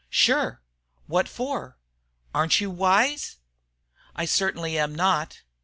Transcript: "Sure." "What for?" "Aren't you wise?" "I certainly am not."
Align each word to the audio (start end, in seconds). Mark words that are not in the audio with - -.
"Sure." 0.09 0.63
"What 1.05 1.29
for?" 1.29 1.77
"Aren't 2.33 2.59
you 2.59 2.71
wise?" 2.71 3.35
"I 4.15 4.25
certainly 4.25 4.75
am 4.79 4.95
not." 4.95 5.43